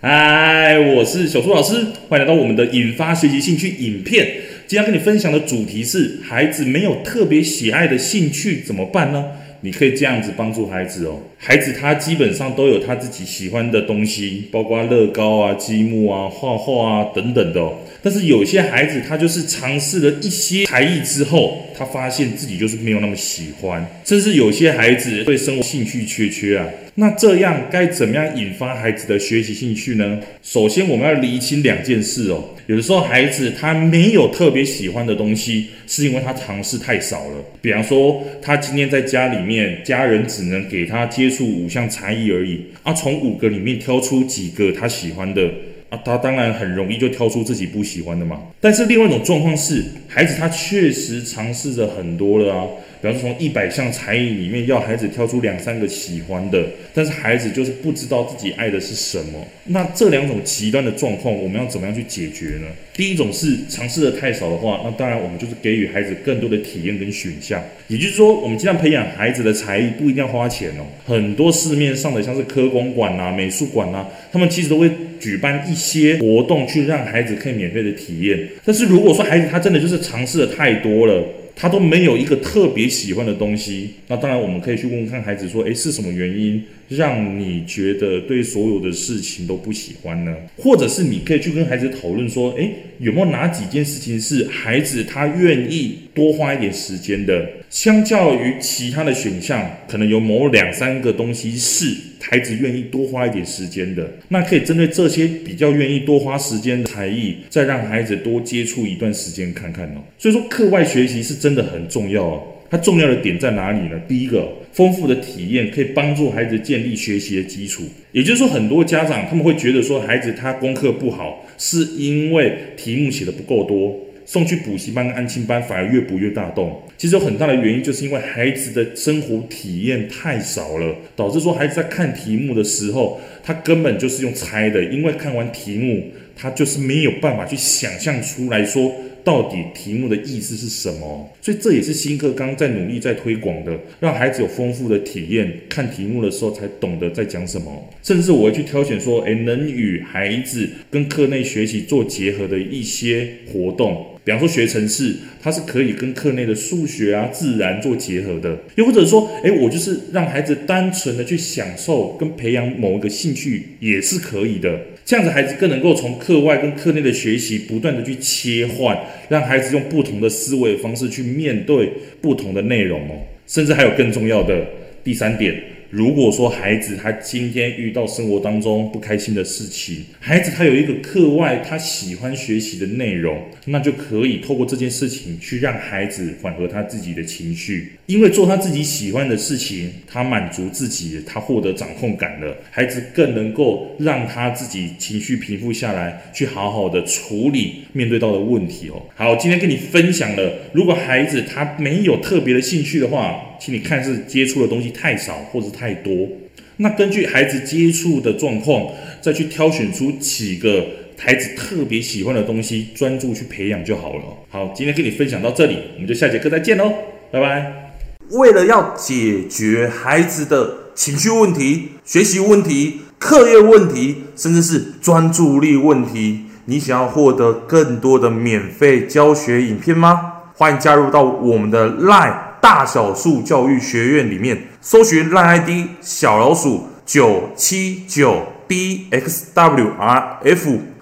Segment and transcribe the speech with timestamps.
[0.00, 1.74] 嗨，我是小苏老师，
[2.08, 4.28] 欢迎来到我们的引发学习兴趣影片。
[4.68, 9.24] 今天跟你分享的主题是：孩子没有特别喜爱的兴趣怎么办呢？
[9.62, 11.18] 你可以这样子帮助孩子哦。
[11.36, 17.78] 孩子他基本上都有他自己喜欢的东西，包括乐高啊、积木啊、画画啊等等的哦。
[18.00, 26.68] 但是有些孩子他就是尝试了一些才艺之后，他发现自己就是没有那么喜欢，甚至有些孩子对生活兴趣缺缺啊。
[27.00, 30.18] 那这样该怎么样引发孩子的学习兴趣呢？
[30.42, 32.42] 首先，我们要厘清两件事哦。
[32.66, 37.36] 有的时候，孩子他没有特别喜欢的东西，是因为他尝试太少了。
[37.60, 45.48] 比方说，他今天在家里面，家人只能给他接触五项才艺而已，啊，从五个里面挑出几个他喜欢的，
[45.90, 48.40] 啊，他当然很容易就挑出自己不喜欢的嘛。
[48.60, 52.66] 但是另外一种状况是，孩子他确实尝试着很多了啊。
[53.00, 59.38] 比方说，从一百项才艺里面要孩子挑出两三个喜欢的，但是孩子就是不知道自己爱的是什么。
[59.66, 62.66] 那这两种极端的状况，我们要怎么样去解决呢？
[62.92, 67.62] 第一种是尝试的太少的话，那当然我们就是给予孩子更多的体验跟选项。
[67.86, 70.82] 也就是说，我们尽量培养孩子的才艺，不一定要花钱哦。
[71.06, 78.48] 很多市面上的像是科工馆啊、美术馆啊，他们其实都会举办一一些活动，去让孩子可以免费的体验。
[78.64, 90.34] 但是如果说孩子他真的就是尝试的太多了，他都没有一个特别喜欢的东西，那当然我们可以去问问看孩子说，诶，是什么原因让你觉得对所有的事情都不喜欢呢？
[90.56, 97.48] 或者是你可以去跟孩子讨论说，诶，有没有哪几件事情是孩子他愿意多花一点时间的？
[97.70, 101.94] 相较于其他的选项，可能有某两三个东西是。
[102.30, 110.02] 孩子愿意多花一点时间的，那可以针对这些比较愿意多花时间的才艺，再让孩子多接触一段时间看看哦。
[110.18, 112.42] 所以说，课外学习是真的很重要哦。
[112.70, 113.98] 它重要的点在哪里呢？
[114.06, 117.82] 第一个，丰富的体验可以帮助孩子建立学习的基础。
[118.12, 123.98] 也就是说，很多家长他们会觉得说，孩子他功课不好，是因为题目写的不够多。
[124.28, 126.82] 送去补习班、安亲班，反而越补越大洞。
[126.98, 134.84] 其实有很大的原因，就是因为孩子的生活体验太少了，导致说孩子在看题目的时候，他根本就是用猜的。
[134.84, 138.92] 因为看完题目，他就是没有办法去想象出来说
[139.28, 141.28] 到底题目的意思是什么。
[141.42, 147.70] 所以这也是新课纲在努力在推广的，让孩子有丰富的体验，看题目的时候才懂得在讲什么。
[148.02, 154.06] 甚至我会去挑选说，诶，能与孩子跟课内学习做结合的一些活动。
[154.24, 164.80] 比方说学程式，它是可以跟课内的数学啊、自然做结合的；又或者说，诶，我就是让孩子单纯的去享受跟培养某一个兴趣，也是可以的。
[165.06, 168.98] 这样子，孩子更能够从课外跟课内的学习不断的去切换，
[169.28, 173.14] 让孩子用不同的思维方式去面对不同的内容哦。
[173.46, 174.64] 甚至还有更重要的
[175.02, 175.77] 第三点。
[175.90, 199.02] 如果说孩子他今天遇到生活当中不开心的事情，孩子他有一个课外他喜欢学习的内容，那就可以透过这件事情去让孩子缓和他自己的情绪，因为做他自己喜欢的事情，他满足自己，他获得掌控感了，孩子更能够让他自己情绪平复下来，去好好的处理面对到的问题哦。
[199.14, 203.42] 好，今天跟你分享了，如果孩子他没有特别的兴趣的话。
[203.60, 206.28] 请你看是接触的东西太少或者太多，
[206.76, 208.86] 那根据孩子接触的状况，
[209.20, 210.86] 再去挑选出几个
[211.18, 214.22] 孩子特别喜欢的东西，专注去培养就好了。
[214.48, 216.92] 好，今天跟你分享到这里，我们就下节课再见喽，
[217.32, 217.92] 拜拜。
[218.30, 230.34] 为了要解决孩子的情绪问题、学习问题、课业问题，甚至是专注力问题，你想要获得更多的免费教学影片吗？
[230.54, 232.47] 欢迎加入到我们的 LINE。
[232.60, 235.70] 大小数教育学院里面搜寻 LINE ID
[236.00, 239.88] 小老鼠九七九 dxwrf，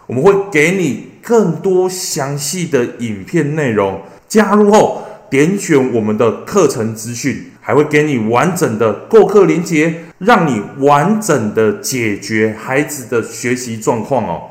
[0.06, 4.00] 我们会给你更多详细的影片内容。
[4.28, 14.50] 加入后点选我们的课程资讯，还会给你完整的购课链接，让你完整的解决孩子的学习状况哦。